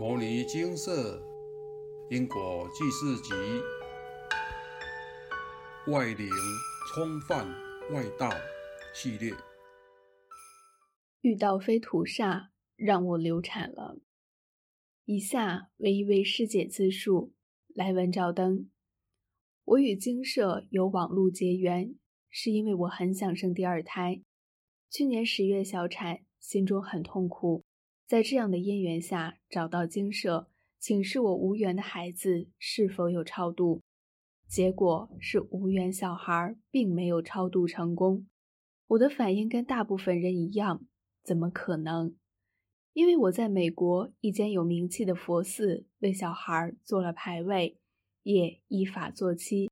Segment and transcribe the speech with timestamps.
[0.00, 1.22] 摩尼金色
[2.08, 3.34] 因果记事集：
[5.92, 6.26] 外灵
[6.88, 7.46] 冲犯
[7.92, 8.30] 外道
[8.94, 9.34] 系列。
[11.20, 13.98] 遇到飞土煞，让我流产了。
[15.04, 17.34] 以下为一位师姐自述：
[17.74, 18.70] 来文照灯。
[19.66, 21.94] 我与精舍有网路结缘，
[22.30, 24.22] 是因为我很想生第二胎。
[24.88, 27.66] 去年十月小产，心中很痛苦。
[28.10, 30.48] 在这样的因缘下找到精舍，
[30.80, 33.82] 请示我无缘的孩子是否有超度，
[34.48, 38.26] 结果是无缘小孩并没有超度成功。
[38.88, 40.84] 我的反应跟大部分人一样，
[41.22, 42.16] 怎么可能？
[42.94, 47.78] 因为我在美国一间有名气的佛寺为小孩做了牌位，
[48.24, 49.70] 也依法做七，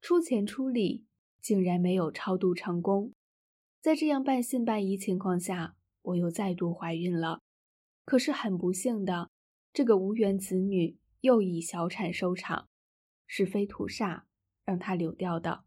[0.00, 1.04] 出钱出力，
[1.40, 3.12] 竟然没有超度成功。
[3.80, 7.38] 在这样半信半疑情况下，我又再度怀孕了。
[8.06, 9.30] 可是很不幸的，
[9.72, 12.68] 这个无缘子女又以小产收场，
[13.26, 14.22] 是飞土煞
[14.64, 15.64] 让他流掉的。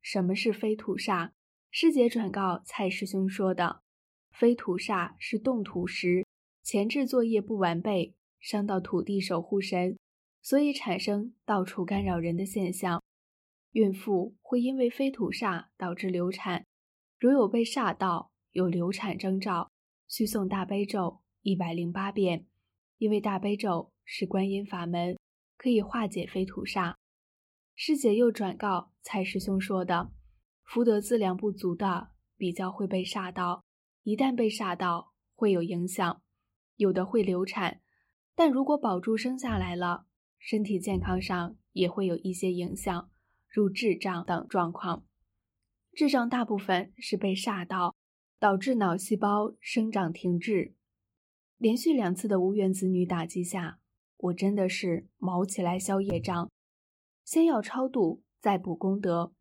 [0.00, 1.30] 什么是飞土煞？
[1.70, 3.82] 师姐转告蔡师兄说的，
[4.30, 6.26] 飞土煞是动土时
[6.62, 9.98] 前置作业不完备，伤到土地守护神，
[10.40, 13.02] 所以产生到处干扰人的现象。
[13.72, 16.66] 孕妇会因为飞土煞导致流产，
[17.18, 19.70] 如有被煞到有流产征兆，
[20.06, 21.21] 需诵大悲咒。
[21.42, 22.46] 一百零八遍，
[22.98, 25.18] 因为大悲咒是观音法门，
[25.56, 26.94] 可以化解非土煞。
[27.74, 30.12] 师姐又转告蔡师兄说的，
[30.62, 33.64] 福德资粮不足的，比较会被煞到，
[34.04, 36.22] 一旦被煞到，会有影响，
[36.76, 37.80] 有的会流产，
[38.36, 40.06] 但如果保住生下来了，
[40.38, 43.10] 身体健康上也会有一些影响，
[43.48, 45.04] 如智障等状况。
[45.92, 47.96] 智障大部分是被煞到，
[48.38, 50.76] 导致脑细胞生长停滞。
[51.62, 53.78] 连续两次的无缘子女打击下，
[54.16, 56.50] 我真的是毛起来消业障，
[57.24, 59.32] 先要超度，再补功德。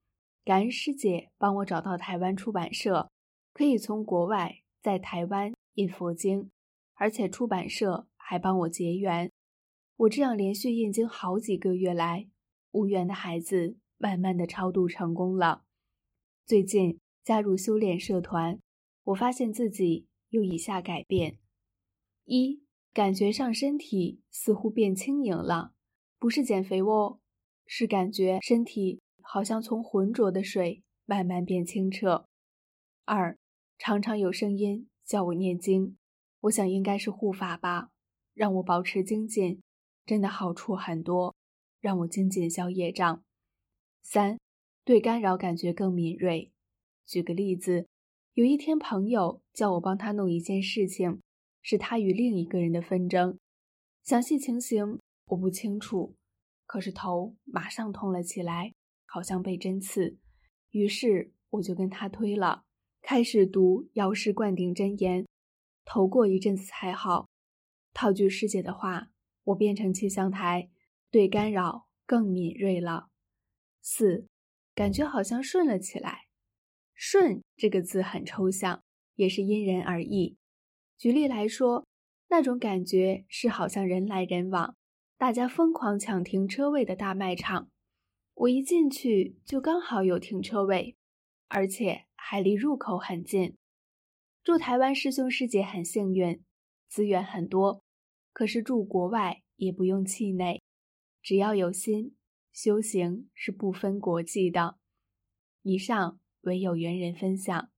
[0.46, 3.10] 感恩师姐帮我找到台湾出版社，
[3.56, 6.52] 可以从国外在台湾印佛经，
[6.94, 9.32] 而且出版社还帮我结缘。
[9.98, 12.28] 我这样连续印经好几个月来，
[12.70, 15.64] 无缘的孩子慢慢的超度成功了。
[16.46, 18.60] 最近加入修炼社团，
[19.06, 21.40] 我发现自己有以下改变。
[22.26, 22.62] 一
[22.94, 25.74] 感觉上身体似乎变轻盈了，
[26.20, 27.20] 不是减肥哦，
[27.66, 32.28] 是感觉身体好像从浑浊的水慢慢变清澈。
[33.06, 33.38] 二
[33.78, 35.98] 常常有声音叫我念经，
[36.42, 37.90] 我想应该是护法吧，
[38.34, 39.62] 让我保持精进，
[40.06, 41.36] 真的好处很多，
[41.80, 43.24] 让我精进消业障。
[44.04, 44.38] 三
[44.84, 46.52] 对干扰感觉更敏锐。
[47.06, 47.88] 举个例子，
[48.34, 51.22] 有一天朋友叫我帮他弄一件事情。
[51.62, 53.38] 是他与另一个人的纷争，
[54.04, 56.16] 详细情形我不清楚，
[56.66, 58.74] 可是头马上痛了起来，
[59.06, 60.18] 好像被针刺。
[60.72, 62.64] 于是我就跟他推了，
[63.02, 65.28] 开始读药师灌顶真言，
[65.86, 67.28] 头过一阵子才好。
[67.94, 69.10] 套句师姐的话，
[69.44, 70.70] 我变成气象台，
[71.10, 73.10] 对干扰更敏锐了。
[73.82, 74.28] 四，
[74.74, 76.28] 感觉好像顺了起来。
[76.94, 78.84] 顺这个字很抽象，
[79.16, 80.38] 也是因人而异。
[81.02, 81.88] 举例来说，
[82.30, 84.76] 那种感觉是好像人来人往，
[85.18, 87.72] 大家疯狂抢停车位的大卖场。
[88.36, 90.96] 我一进去就刚好有停车位，
[91.48, 93.58] 而且还离入口很近。
[94.44, 96.40] 住台湾师兄师姐很幸运，
[96.88, 97.82] 资源很多。
[98.32, 100.62] 可是住国外也不用气馁，
[101.24, 102.16] 只要有心，
[102.54, 104.78] 修行是不分国际的。
[105.64, 107.72] 以上为有缘人分享。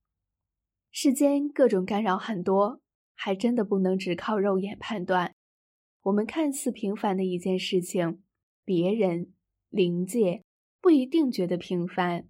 [0.92, 2.83] 世间各种干扰很多。
[3.16, 5.36] 还真的不能只靠肉眼判断。
[6.04, 8.22] 我们看似平凡的一件事情，
[8.66, 9.34] 别人
[9.70, 10.44] 灵界
[10.82, 12.28] 不一定觉得平凡。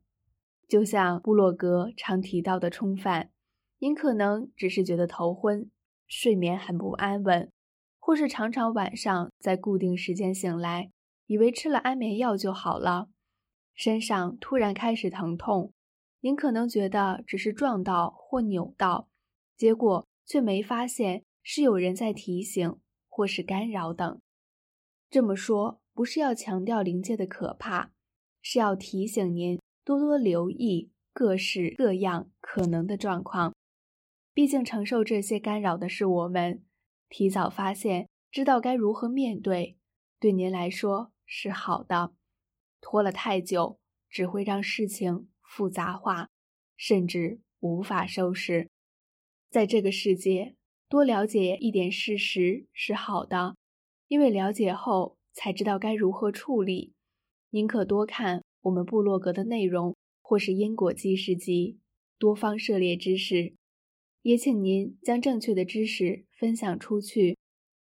[0.68, 3.32] 就像布洛格常提到的冲犯，
[3.80, 5.70] 您可能只是觉得头昏、
[6.08, 7.52] 睡眠很不安稳，
[8.00, 10.92] 或是常常晚上在固定时间醒来，
[11.26, 13.10] 以为吃了安眠药就好了，
[13.74, 15.74] 身上突然开始疼痛，
[16.22, 19.10] 您可能觉得只是撞到或扭到，
[19.58, 20.08] 结果。
[20.26, 22.78] 却没发现是有人在提醒
[23.08, 24.20] 或是干扰等。
[25.10, 27.92] 这么说不是要强调灵界的可怕，
[28.42, 33.54] 是要提醒您多多留意各式各样可能的状况。
[34.34, 36.64] 毕竟承受这些干扰的是我们，
[37.08, 39.78] 提早发现，知道该如何面对，
[40.20, 42.14] 对您来说是好的。
[42.82, 43.80] 拖了太久，
[44.10, 46.30] 只会让事情复杂化，
[46.76, 48.72] 甚至无法收拾。
[49.54, 50.56] 在这个世界，
[50.90, 53.56] 多了解一点事实是好的，
[54.08, 56.94] 因为了解后才知道该如何处理。
[57.52, 61.78] 您可多看我们部落格的内容，或是因果记事集，
[62.18, 63.54] 多方涉猎知识。
[64.24, 67.38] 也请您将正确的知识分享出去，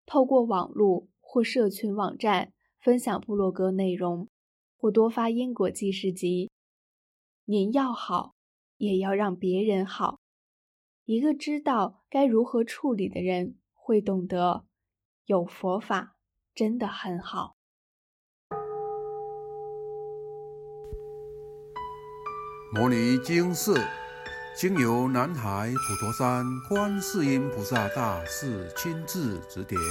[0.07, 4.27] 透过网络或社群网站分享部落格内容，
[4.75, 6.50] 或多发因果记事集。
[7.45, 8.33] 您要好，
[8.77, 10.19] 也要让别人好。
[11.09, 14.65] 一个知道该如何处理的人，会懂得
[15.25, 16.17] 有佛法
[16.53, 17.56] 真的很好。
[22.71, 23.73] 摩尼经寺。
[24.56, 29.81] 经由南海普陀山观世音菩萨大士亲自指点，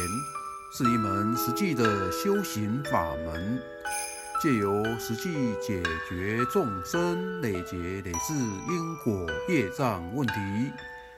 [0.72, 3.60] 是一门实际的修行法门，
[4.40, 8.34] 借由实际解决众生累劫累世
[8.70, 10.34] 因果业障问题，